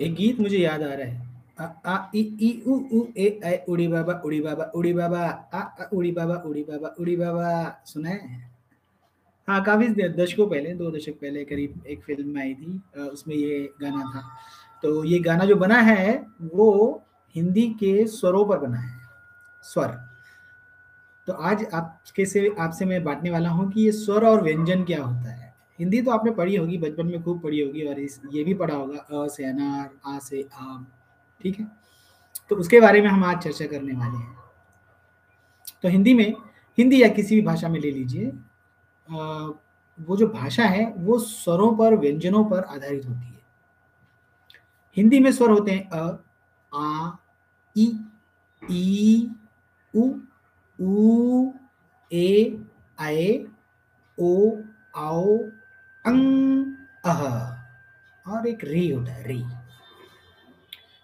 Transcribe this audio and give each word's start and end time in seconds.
एक 0.00 0.14
गीत 0.14 0.40
मुझे 0.40 0.58
याद 0.58 0.82
आ 0.82 0.92
रहा 0.92 1.06
है। 1.06 1.28
आ 1.60 1.64
आ, 1.86 2.10
ई 2.14 2.20
ई, 2.40 2.50
उ 2.66 2.72
उ, 2.72 3.06
ए 3.16 3.26
ए 3.44 3.64
उड़ी 3.68 3.86
बाबा 3.88 4.12
उड़ी 4.24 4.40
बाबा 4.40 4.64
उड़ी 4.74 4.92
बाबा, 4.92 5.20
आ 5.54 5.60
आ, 5.60 5.84
उड़ी 5.92 6.12
बाबा 6.12 6.34
उड़ी 6.46 6.62
बाबा 6.62 6.88
उड़ी 7.00 7.16
बाबा, 7.16 7.82
सुना 7.86 8.08
है? 8.10 8.48
हाँ 9.48 9.62
काफ़ी 9.64 9.88
दशकों 10.16 10.46
पहले, 10.48 10.74
दो 10.74 10.90
दशक 10.90 11.14
पहले 11.20 11.44
करीब 11.44 11.86
एक 11.86 12.02
फ़िल्म 12.02 12.28
में 12.28 12.40
आई 12.42 12.54
थी 12.54 12.80
उसमें 13.02 13.34
ये 13.36 13.72
गाना 13.80 14.02
था। 14.12 14.22
तो 14.82 15.04
ये 15.04 15.18
गाना 15.20 15.44
जो 15.44 15.56
बना 15.56 15.80
है, 15.82 16.26
वो 16.54 17.02
हिंदी 17.34 17.66
के 17.80 18.06
स्वरों 18.08 18.44
पर 18.44 18.58
बना 18.58 18.78
है, 18.78 18.98
स्वर। 19.64 19.98
तो 21.28 21.32
आज 21.32 21.64
आपके 21.74 22.24
से, 22.26 22.54
आपसे 22.58 22.84
मैं 22.84 23.02
बांटने 23.04 23.30
वाला 23.30 23.48
हूँ 23.48 23.70
कि 23.72 23.80
ये 23.80 23.92
स्वर 23.92 24.26
और 24.26 24.42
व्यंजन 24.42 24.84
क्या 24.84 25.02
होता 25.02 25.30
है। 25.30 25.39
हिंदी 25.80 26.00
तो 26.02 26.10
आपने 26.10 26.30
पढ़ी 26.30 26.56
होगी, 26.56 26.78
बचपन 26.78 27.06
में 27.06 27.22
खूब 27.22 27.40
पढ़ी 27.42 27.60
होगी 27.60 27.86
और 27.86 27.98
इस, 28.00 28.20
ये 28.32 28.44
भी 28.44 28.54
पढ़ा 28.54 28.74
होगा, 28.74 28.98
अ 28.98 29.26
से 29.28 29.44
अनार 29.44 29.90
आ 30.06 30.18
से 30.18 30.48
आम, 30.54 30.86
ठीक 31.40 31.58
है? 31.60 31.66
तो 32.50 32.56
उसके 32.56 32.80
बारे 32.80 33.00
में 33.02 33.08
हम 33.08 33.24
आज 33.24 33.42
चर्चा 33.44 33.66
करने 33.66 33.92
वाले 33.92 34.16
हैं। 34.16 34.36
तो 35.82 35.88
हिंदी 35.88 36.14
में, 36.14 36.34
हिंदी 36.78 37.02
या 37.02 37.08
किसी 37.08 37.34
भी 37.34 37.42
भाषा 37.42 37.68
में 37.68 37.80
ले 37.80 37.90
लीजिए 37.90 38.32
वो 39.98 40.16
जो 40.16 40.26
भाषा 40.28 40.64
है, 40.64 40.84
वो 40.92 41.18
स्वरों 41.18 41.76
पर, 41.76 41.96
व्यंजनों 41.96 42.44
पर 42.44 42.64
आधारित 42.64 43.06
होती 43.06 43.26
है। 43.26 43.38
हिंदी 44.96 45.18
में 45.20 45.30
स्वर 45.32 45.50
होते 45.50 45.70
हैं 45.70 45.88
अ, 45.90 46.18
आ 46.72 47.10
ई 47.76 47.86
ई 48.62 49.28
उ 49.94 50.10
ऊ 50.78 51.52
ए 52.10 52.58
आए 52.98 53.28
ओ, 54.18 54.56
आओ 54.96 55.38
अंग 56.04 56.74
अह 57.04 57.22
और 58.26 58.46
एक 58.48 58.64
री 58.64 58.88
होता 58.90 59.12
है 59.12 59.26
री। 59.28 59.42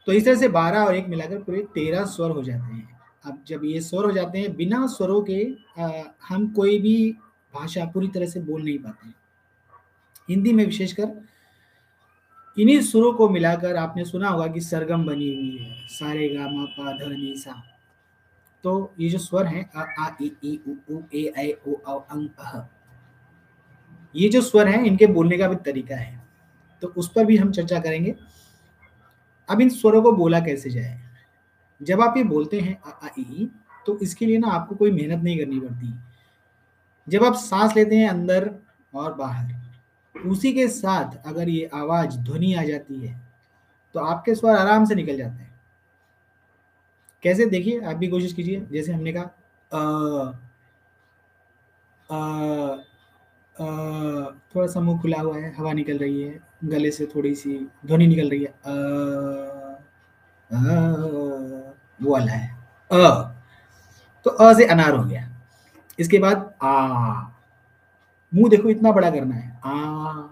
तो 0.07 0.13
इस 0.13 0.25
तरह 0.25 0.35
से 0.35 0.49
बारह 0.49 0.85
और 0.85 0.97
एक 0.97 1.07
मिलाकर 1.09 1.39
पूरे 1.43 1.63
तेरह 1.75 2.05
स्वर 2.07 2.31
हो 2.31 2.43
जाते 2.43 2.75
हैं। 2.75 2.99
अब 3.25 3.43
जब 3.47 3.65
ये 3.65 3.81
स्वर 3.81 4.05
हो 4.05 4.11
जाते 4.13 4.39
हैं 4.39 4.55
बिना 4.57 4.87
स्वरों 4.87 5.21
के 5.31 5.45
आ, 5.79 6.03
हम 6.29 6.49
कोई 6.53 6.79
भी 6.79 7.13
भाषा 7.55 7.85
पूरी 7.95 8.09
तरह 8.09 8.27
से 8.27 8.41
बोल 8.41 8.63
नहीं 8.63 8.79
पाते 8.79 9.09
हिंदी 10.29 10.53
में 10.53 10.65
विशेषकर 10.65 11.21
इन्हीं 12.57 12.81
सुरों 12.83 13.13
को 13.13 13.29
मिलाकर 13.29 13.77
आपने 13.77 14.05
सुना 14.05 14.29
होगा 14.29 14.47
कि 14.47 14.61
सरगम 14.61 15.05
बनी 15.07 15.35
हुई 15.35 15.57
है 15.57 15.87
सारे 15.89 16.29
गा 16.29 16.49
मा 16.49 16.65
पा 16.79 16.93
ध 16.99 17.11
नी 17.13 17.35
सा। 17.39 17.63
तो 18.65 18.93
ये 19.01 19.09
जो 19.09 19.19
स्वर 19.19 19.47
हैं 19.47 19.65
अ 19.71 19.87
आ 20.01 20.09
इ 20.23 20.31
ई 20.45 20.59
उ 20.69 20.75
ऊ 20.91 21.03
ए 21.15 21.25
ऐ 21.37 21.51
ओ 21.69 21.75
औ 21.87 21.99
अंग 22.01 22.29
अह। 22.39 22.57
ये 24.17 24.29
जो 24.29 24.41
स्वर 24.41 24.69
हैं, 24.69 24.83
इनके 24.85 25.07
बोलने 25.07 25.39
का 25.39 25.49
भी 25.49 25.57
तरीका 25.57 25.97
है। 25.97 26.21
तो 26.83 26.89
उस 26.89 27.11
पर 27.13 27.25
भी 27.25 27.37
हम 27.37 27.51
चर्चा 27.53 27.79
करेंगे। 27.81 28.15
अब 29.49 29.61
इन 29.61 29.69
स्वरों 29.69 30.03
को 30.03 30.13
बोला 30.13 30.41
कैसे 30.41 30.71
जाए? 30.71 31.01
जब 31.81 32.01
आप 32.01 32.17
ये 32.17 32.23
बोलते 32.25 32.61
हैं 32.61 32.81
अ 32.83 32.91
आ, 33.05 33.09
ई 33.19 33.49
तो 33.87 33.99
इसके 33.99 34.27
लिए 34.27 34.39
ना 34.39 34.49
आपको 34.49 34.75
कोई 34.75 34.91
मेहनत 34.91 35.23
नहीं 35.25 35.39
करनी 35.39 35.61
पड़ती। 35.61 35.93
जब 37.09 37.25
आप 37.25 37.35
सांस 37.35 37.77
लेते 37.77 37.97
हैं 37.97 38.09
अंदर 38.09 38.51
और 38.95 39.15
बाहर, 39.15 39.55
उसी 40.15 40.53
के 40.53 40.69
साथ 40.69 41.27
अगर 41.27 41.49
ये 41.49 41.71
आवाज़ 41.75 42.19
ध्वनि 42.19 42.53
आ 42.55 42.63
जाती 42.65 42.99
है 43.01 43.21
तो 43.95 44.01
आपके 44.01 44.35
स्वर 44.35 44.57
आराम 44.57 44.85
से 44.85 44.95
निकल 44.95 45.17
जाते 45.17 45.43
हैं। 45.43 45.55
कैसे? 47.23 47.47
देखिए, 47.47 47.81
आप 47.81 47.97
भी 47.97 48.09
कोशिश 48.09 48.33
कीजिए। 48.33 48.61
जैसे 48.71 48.93
हमने 48.93 49.13
कहा 49.13 49.31
थोड़ा 53.61 54.67
सा 54.67 54.81
मुँह 54.81 55.01
खुला 55.01 55.21
हुआ 55.21 55.39
है 55.39 55.55
हवा 55.59 55.73
निकल 55.73 55.99
रही 55.99 56.23
है 56.23 56.41
गले 56.65 56.91
से 56.91 57.07
थोड़ी 57.07 57.35
सी 57.35 57.69
ध्वनि 57.87 58.07
निकल 58.07 58.31
रही 58.31 58.41
है। 58.41 58.47
अ, 58.47 58.71
अ, 60.51 60.59
वो 62.03 62.13
वाला 62.13 62.33
है। 62.33 62.57
अ 62.91 63.23
तो 64.25 64.31
अ 64.31 64.55
से 64.55 64.67
अनार 64.67 64.95
हो 64.95 65.05
गया। 65.05 65.31
इसके 65.99 66.19
बाद 66.19 66.55
आ 66.63 66.73
मुँह 68.35 68.51
देखो 68.51 68.71
इतना 68.71 68.93
बड़ा 68.93 69.11
करना 69.11 69.35
है। 69.35 69.61
आ 69.65 70.29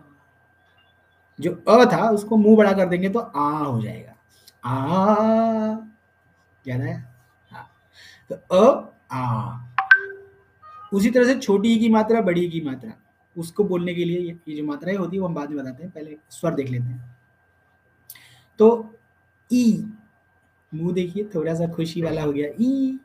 जो 1.41 1.53
अ 1.69 1.85
था 1.93 2.11
उसको 2.11 2.37
मुँह 2.37 2.57
बड़ा 2.57 2.73
कर 2.73 2.87
देंगे 2.89 3.09
तो 3.09 3.19
आ 3.21 3.51
हो 3.59 3.83
जाएगा। 3.83 4.15
आ 4.69 5.77
याद 6.69 6.81
है? 6.81 6.95
हाँ। 7.53 7.67
तो 8.33 8.57
अ 8.57 8.93
आ। 9.13 9.59
उसी 10.93 11.11
तरह 11.11 11.25
से 11.25 11.39
छोटी 11.41 11.79
की 11.79 11.89
मात्रा 11.89 12.21
बड़ी 12.21 12.49
की 12.51 12.61
मात्रा। 12.61 12.93
उसको 13.37 13.65
बोलने 13.65 13.95
के 13.95 14.05
लिए 14.05 14.19
ये, 14.21 14.57
जो 14.57 14.65
मात्राएँ 14.65 14.97
होती 14.97 15.17
है 15.17 15.21
वो 15.21 15.29
हम 15.29 15.35
बाद 15.35 15.51
में 15.51 15.59
बताते 15.59 15.83
हैं। 15.83 15.93
पहले 15.93 16.17
स्वर 16.31 16.55
देख 16.55 16.71
लेते 16.71 16.85
हैं। 16.85 17.17
तो 18.59 18.95
ई 19.51 19.85
मुँह 20.73 20.93
देखिए 20.95 21.25
थोड़ा 21.35 21.55
सा 21.55 21.67
खुशी 21.75 22.03
वाला 22.03 22.23
हो 22.23 22.33
गया। 22.33 22.49
ई 22.61 22.99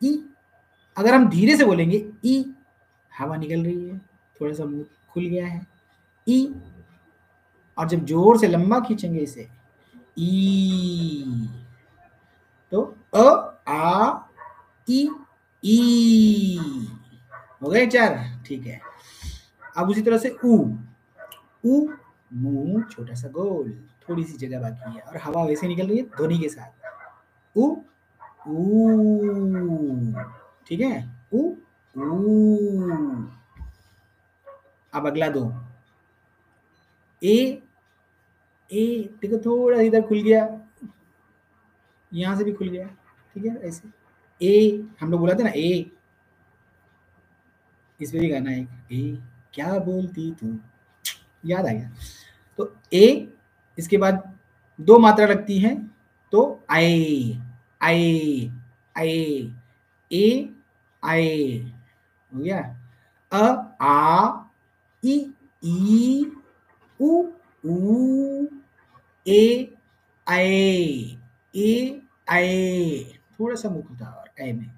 ई 0.00 0.18
अगर 0.96 1.14
हम 1.14 1.28
धीरे 1.30 1.56
से 1.56 1.64
बोलेंगे 1.64 2.04
ई 2.24 2.44
हवा 3.12 3.36
निकल 3.36 3.64
रही 3.64 3.88
है 3.88 3.98
थोड़ा 4.40 4.52
सा 4.54 4.64
मुँह 4.64 4.84
खुल 5.10 5.26
गया 5.26 5.46
है। 5.46 5.66
ई 6.26 6.54
और 7.78 7.88
जब 7.88 8.04
ज़ोर 8.06 8.38
से 8.38 8.48
लंबा 8.48 8.80
खींचेंगे 8.80 9.20
इसे 9.20 9.48
ई 10.18 11.48
तो 12.72 12.82
अ 13.14 13.26
आ 13.68 14.18
ई 14.88 15.08
ई 15.62 16.58
हो 17.62 17.68
गए 17.70 17.86
चार। 17.86 18.16
ठीक 18.46 18.66
है। 18.66 18.80
अब 19.76 19.90
उसी 19.90 20.02
तरह 20.02 20.18
से 20.18 20.36
ऊ 20.44 20.56
ऊ 21.64 21.86
मुँह 22.32 22.82
छोटा 22.90 23.14
सा 23.14 23.28
गोल, 23.28 23.70
थोड़ी 24.08 24.24
सी 24.24 24.36
जगह 24.38 24.60
बाकी 24.60 24.96
है 24.96 25.00
और 25.02 25.16
हवा 25.22 25.44
वैसे 25.44 25.68
निकल 25.68 25.86
रही 25.88 25.98
है 25.98 26.04
ध्वनि 26.16 26.38
के 26.38 26.48
साथ। 26.48 26.70
ऊ 27.56 27.74
ठीक 30.66 30.80
है? 30.80 30.92
ऊ 31.34 31.52
अब 34.92 35.06
अगला 35.06 35.28
दो। 35.28 35.44
ए 37.22 37.62
ए, 38.70 39.10
देखो 39.22 39.38
थोड़ा 39.44 39.80
इधर 39.80 40.02
खुल 40.08 40.20
गया। 40.22 40.46
यहाँ 42.12 42.36
से 42.36 42.44
भी 42.44 42.52
खुल 42.52 42.68
गया, 42.68 42.86
ठीक 43.34 43.44
है? 43.44 43.56
ऐसे। 43.68 43.88
ए, 44.40 44.84
हम 45.00 45.10
लोग 45.10 45.20
बोला 45.20 45.34
था 45.34 45.42
ना 45.42 45.50
ए। 45.56 45.90
इस 48.00 48.12
पे 48.12 48.18
भी 48.18 48.28
गाना 48.28 48.50
है 48.50 48.86
ए। 48.92 49.18
क्या 49.54 49.78
बोलती 49.78 50.30
तू? 50.32 50.58
याद 51.46 51.66
आ 51.66 51.72
गया। 51.72 51.90
तो 52.58 52.76
ए 52.92 53.28
इसके 53.78 53.96
बाद 53.96 54.38
दो 54.80 54.98
मात्रा 54.98 55.26
लगती 55.26 55.58
है 55.58 55.74
तो 56.32 56.64
आए 56.70 57.38
आए 57.82 58.50
आए 58.98 59.52
ए 60.12 60.50
आए 61.04 61.58
हो 62.34 62.40
गया। 62.40 62.76
अ, 63.32 63.76
आ 63.80 64.44
ई 65.04 65.32
ई, 65.64 66.32
उ 67.00 67.26
ऊ 67.66 68.46
ए 69.28 69.74
आए 70.28 71.16
ए 71.56 72.00
आए 72.30 73.04
थोड़ा 73.40 73.54
सा 73.56 73.68
मुँह 73.68 73.82
खुलता 73.82 74.06
और 74.06 74.42
ए 74.42 74.52
में। 74.52 74.70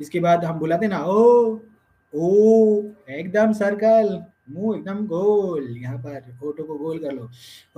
इसके 0.00 0.20
बाद 0.20 0.44
हम 0.44 0.58
बुलाते 0.58 0.88
ना, 0.88 1.04
ओ 1.04 1.58
ओ, 2.14 2.82
एकदम 3.10 3.52
सर्कल। 3.52 4.24
मुँह 4.50 4.78
एकदम 4.78 5.06
गोल। 5.06 5.76
यहाँ 5.76 5.98
पर 5.98 6.36
ओटो 6.42 6.64
को 6.64 6.74
गोल 6.78 6.98
कर 6.98 7.12
लो। 7.12 7.24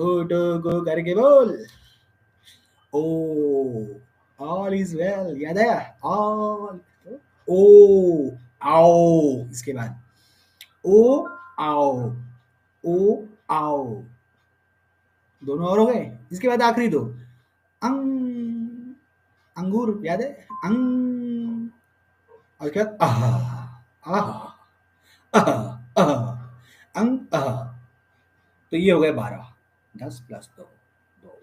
ओटो 0.04 0.62
को 0.62 0.84
करके 0.84 1.14
बोल। 1.14 1.66
ओ 2.94 3.86
ऑल 4.40 4.74
इज़ 4.74 4.96
वेल 4.96 5.42
याद 5.42 5.58
आया? 5.58 5.98
ऑल 6.04 6.80
ओ, 7.48 8.30
आओ। 8.62 9.48
इसके 9.50 9.72
बाद। 9.72 10.02
ओ, 10.84 11.26
आओ। 11.58 12.16
ओ, 12.86 13.22
आओ। 13.50 14.02
दोनों 15.44 15.66
और 15.66 15.78
हो 15.78 15.86
गए? 15.86 16.18
इसके 16.32 16.48
बाद 16.48 16.62
आखिरी 16.62 16.88
दो। 16.88 17.00
अंग। 17.82 18.94
अंगूर, 19.58 20.02
याद 20.06 20.20
है? 20.20 20.28
अंग। 20.64 21.70
और 22.60 22.68
बाद 22.68 22.98
आह। 23.02 23.55
आह 24.06 24.30
आह 25.38 25.76
अंग, 26.96 27.26
आह। 27.34 27.64
तो 28.70 28.76
ये 28.76 28.92
हो 28.92 29.00
गए 29.00 29.12
बारह। 29.12 29.54
दस 29.96 30.20
प्लस 30.20 30.50
दो 30.56 30.70
दो। 31.24 31.42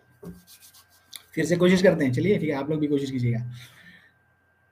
फिर 1.33 1.45
से 1.45 1.55
कोशिश 1.55 1.83
करते 1.83 2.05
हैं, 2.05 2.13
चलिए, 2.13 2.39
ठीक 2.39 2.49
है, 2.49 2.55
आप 2.55 2.69
लोग 2.69 2.79
भी 2.79 2.87
कोशिश 2.87 3.11
कीजिएगा। 3.11 3.51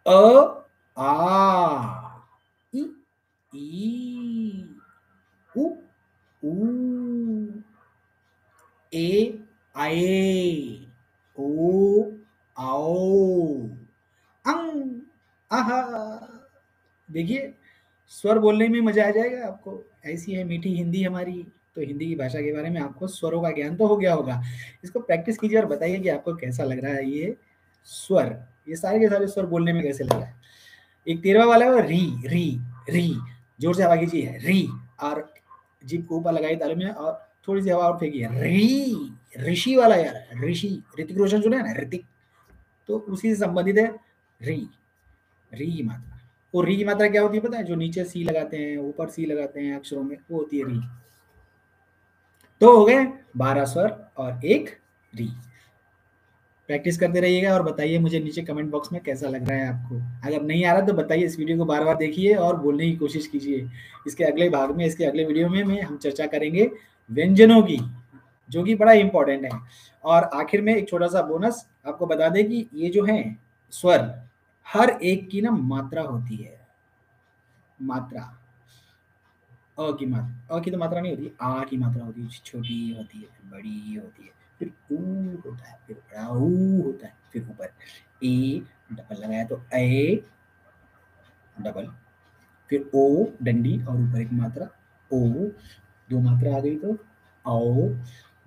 अ, 0.08 0.66
आ 0.98 2.08
उ, 6.48 6.56
ए, 8.94 9.40
आए, 9.76 10.88
ओ, 11.40 12.12
आओ, 12.58 13.68
अंग, 14.48 15.02
आह। 15.52 15.72
देखिए 17.12 17.58
स्वर 18.12 18.40
बोलने 18.40 18.68
में 18.68 18.80
मज़ा 18.82 19.08
आ 19.08 19.12
जाएगा 19.12 19.46
आपको। 19.48 19.84
ऐसी 20.06 20.34
है, 20.34 20.44
मीठी 20.44 20.76
हिंदी 20.76 21.04
हमारी 21.04 21.46
तो 21.76 21.82
हिंदी 21.82 22.06
की 22.06 22.16
भाषा 22.16 22.42
के 22.42 22.52
बारे 22.54 22.70
में 22.70 22.80
आपको 22.82 23.08
स्वरों 23.08 23.42
का 23.42 23.50
ज्ञान 23.52 23.76
तो 23.76 23.88
हो 23.88 23.96
गया 23.98 24.14
होगा। 24.14 24.42
इसको 24.84 25.00
प्रैक्टिस 25.00 25.38
कीजिए 25.38 25.60
और 25.60 25.66
बताइए 25.66 26.00
कि 26.00 26.10
आपको 26.10 26.36
कैसा 26.36 26.64
लग 26.64 26.84
रहा 26.84 26.94
है 26.94 27.10
ये 27.10 27.36
स्वर। 27.88 28.36
ये 28.70 28.76
सारे 28.76 29.00
के 29.00 29.08
सारे 29.10 29.28
स्वर 29.28 29.46
बोलने 29.46 29.74
में 29.74 29.82
कैसे 29.84 30.04
लग 30.04 30.12
रहा 30.12 30.26
है? 30.26 30.36
एक 31.08 31.22
तेरवा 31.24 31.46
वाला 31.46 31.66
है, 31.66 31.88
री 31.88 32.02
री 32.28 32.60
री। 32.90 33.08
ज़ोर 33.62 33.76
से 33.76 33.84
हवा 33.84 33.96
कीजिए। 33.96 34.38
री, 34.38 34.68
और 35.02 35.34
जीप 35.86 36.06
को 36.08 36.18
ऊपर 36.18 36.32
लगाई 36.32 36.56
तालू 36.56 36.76
में 36.76 36.90
और 36.90 37.14
थोड़ी 37.48 37.62
सी 37.62 37.70
हवा 37.70 37.88
और 37.88 37.98
फेंकी 37.98 38.24
री, 38.24 39.52
ऋषि 39.52 39.76
वाला 39.76 39.96
यार, 39.96 40.46
ऋषि। 40.46 40.82
ऋतिक 41.00 41.18
रोशन 41.18 41.42
सुना 41.42 41.58
है 41.58 41.64
ना? 41.64 41.82
ऋतिक। 41.82 42.06
तो 42.90 42.98
उसी 42.98 43.34
से 43.34 43.40
संबंधित 43.42 43.78
है, 43.78 43.88
री। 44.42 44.68
री 45.52 45.84
मात्रा। 45.84 46.21
वो 46.54 46.62
री 46.62 46.76
की 46.78 46.84
मात्रा 46.86 47.08
क्या 47.10 47.22
होती 47.22 47.38
है 47.38 47.44
पता 47.44 47.58
है? 47.58 47.64
जो 47.64 47.76
नीचे 47.76 48.04
सी 48.04 48.24
लगाते 48.24 48.58
हैं 48.58 48.78
ऊपर 48.78 49.10
सी 49.10 49.26
लगाते 49.26 49.60
हैं 49.60 49.76
अक्षरों 49.76 50.04
में 50.04 50.16
वो 50.32 50.38
होती 50.38 50.60
है 50.60 50.68
री। 50.68 50.80
तो 52.62 52.78
हो 52.78 52.86
गए 52.86 53.06
बारह 53.38 53.66
स्वर 53.66 53.96
और 54.18 54.46
एक 54.46 54.70
री। 55.14 55.30
प्रैक्टिस 56.70 56.98
करते 57.00 57.20
रहिएगा 57.20 57.54
और 57.54 57.64
बताइए 57.64 58.00
मुझे 58.00 58.20
नीचे 58.20 58.42
कमेंट 58.42 58.70
बॉक्स 58.72 58.92
में 58.94 59.02
कैसा 59.04 59.30
लग 59.30 59.50
रहा 59.50 59.58
है 59.58 59.68
आपको। 59.68 59.96
अगर 60.28 60.42
नहीं 60.42 60.66
आ 60.66 60.74
रहा 60.74 60.86
तो 60.86 60.94
बताइए 60.94 61.26
इस 61.26 61.38
वीडियो 61.40 61.58
को 61.58 61.66
बार 61.66 61.84
बार 61.84 61.98
देखिए 61.98 62.36
और 62.36 62.60
बोलने 62.60 62.90
की 62.92 62.96
कोशिश 62.98 63.28
कीजिए। 63.28 63.68
इसके 64.08 64.24
अगले 64.24 64.50
भाग 64.50 64.76
में 64.76 64.86
इसके 64.86 65.06
अगले 65.06 65.26
वीडियो 65.26 65.50
में, 65.50 65.64
में 65.64 65.82
हम 65.82 65.98
चर्चा 65.98 66.26
करेंगे 66.26 66.70
व्यंजनों 67.10 67.62
की 67.64 67.80
जो 68.50 68.64
कि 68.64 68.76
बड़ा 68.76 68.92
इंपॉर्टेंट 68.94 69.44
है। 69.46 69.60
और 70.04 70.24
आखिर 70.24 70.62
में 70.62 70.76
एक 70.76 70.90
छोटा 70.90 71.08
सा 71.08 71.22
बोनस 71.22 71.66
आपको 71.88 72.06
बता 72.06 72.30
दें 72.30 72.48
कि 72.50 72.68
ये 72.74 72.90
जो 72.90 73.04
है 73.06 73.38
स्वर 73.74 74.00
हर 74.68 74.90
एक 74.90 75.30
की 75.30 75.42
ना 75.42 75.52
मात्रा 75.52 76.02
होती 76.02 76.36
है। 76.36 76.60
मात्रा। 77.82 78.22
अ 79.80 79.92
की 79.92 80.06
मात्रा 80.06 80.58
अ 80.58 80.60
की 80.62 80.72
तो 80.72 80.78
मात्रा 80.78 81.02
नहीं 81.02 81.12
होती, 81.12 81.32
आ 81.42 81.64
की 81.64 81.78
मात्रा 81.78 82.06
होती 82.06 82.22
है 82.22 82.28
छोटी 82.46 82.90
होती 82.98 83.18
है, 83.18 83.24
फिर 83.26 83.52
बड़ी 83.52 83.96
होती 83.96 84.24
है, 84.24 84.32
फिर 84.60 84.72
ऊ 84.92 84.98
होता 85.46 85.66
है, 85.66 85.80
फिर 85.88 85.96
बड़ा 85.96 86.28
ऊ 86.30 86.82
होता 86.82 87.08
है, 87.08 87.14
फिर 87.32 87.44
ऊपर। 87.44 87.74
ए, 88.24 88.62
डबल 88.92 89.16
लगाया 89.16 89.46
तो 89.46 89.62
ए, 89.74 90.24
डबल। 91.62 91.88
फिर 92.70 92.92
ओ, 92.96 93.26
डंडी 93.44 93.84
और 93.84 94.02
ऊपर 94.02 94.22
एक 94.22 94.32
मात्रा, 94.34 94.68
ओ। 95.12 95.20
दो 96.10 96.20
मात्रा 96.20 96.56
आ 96.56 96.60
गई 96.60 96.76
तो 96.76 96.98
आओ 97.48 97.90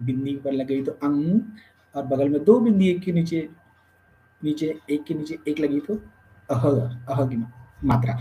बिंदी 0.03 0.37
पर 0.37 0.53
लग 0.53 0.67
गई 0.67 0.83
तो 0.85 0.93
अंग, 0.93 1.41
और 1.95 2.07
बगल 2.07 2.29
में 2.29 2.45
दो 2.45 2.61
बिंदी 2.61 2.89
एक 2.89 3.03
के 3.03 3.13
नीचे। 3.13 3.49
नीचे, 4.45 4.75
एक 4.91 5.05
के 5.05 5.15
नीचे, 5.15 5.39
एक 5.49 5.61
लगी 5.61 5.81
तो 5.81 5.95
अह 6.49 6.67
अह 6.69 7.25
की 7.27 7.37
मात्रा। 7.85 8.19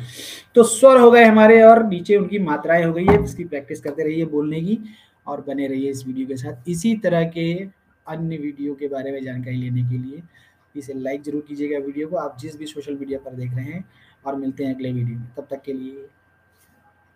तो 0.56 0.64
स्वर 0.64 1.00
हो 1.00 1.10
गए 1.12 1.24
हमारे 1.24 1.62
और 1.64 1.84
नीचे 1.88 2.16
उनकी 2.18 2.40
मात्राएँ 2.40 2.84
हो 2.84 2.94
गई 2.94 3.06
है 3.06 3.24
इसकी 3.24 3.44
प्रैक्टिस 3.46 3.82
करते 3.82 4.04
रहिए 4.04 4.26
बोलने 4.26 4.62
की 4.62 4.80
और 5.28 5.42
बने 5.42 5.68
रहिए 5.68 5.92
इस 5.92 6.06
वीडियो 6.08 6.28
के 6.28 6.38
साथ। 6.38 6.70
इसी 6.70 6.96
तरह 7.04 7.24
के 7.30 7.52
अन्य 8.08 8.38
वीडियो 8.38 8.74
के 8.76 8.88
बारे 8.88 9.12
में 9.12 9.24
जानकारी 9.24 9.58
लेने 9.58 9.84
के 9.90 9.98
लिए 9.98 10.22
इसे 10.76 10.94
लाइक 10.94 11.22
ज़रूर 11.24 11.46
कीजिएगा 11.48 11.78
वीडियो 11.86 12.08
को। 12.08 12.16
आप 12.18 12.38
जिस 12.40 12.58
भी 12.60 12.66
सोशल 12.66 12.96
मीडिया 12.96 13.20
पर 13.20 13.36
देख 13.36 13.54
रहे 13.54 13.66
हैं 13.66 13.84
और 14.26 14.36
मिलते 14.36 14.66
हैं 14.66 14.76
अगले 14.76 14.92
वीडियो 14.92 15.18
में। 15.18 15.28
तब 15.38 15.48
तक 15.52 15.62
के 15.66 15.74
लिए 15.74 16.06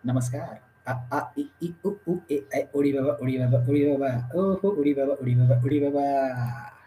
नमस्कार। 0.04 0.58
आ 0.88 0.92
आ 1.12 1.20
इ 1.38 1.44
इ 1.62 1.72
उ 1.84 1.90
उ, 2.08 2.16
ए 2.30 2.42
ऐ 2.54 2.62
ओड़ी 2.74 2.92
बाबा 2.92 3.12
ओड़ी 3.22 3.38
बाबा 3.38 3.58
ओड़ी 3.68 3.84
बाबा, 3.86 4.08
ओहो 4.34 4.70
बाबा 4.70 5.12
ओड़ी 5.12 5.34
बाबा 5.34 5.62
ओड़ी 5.64 5.80
बाबा। 5.80 6.77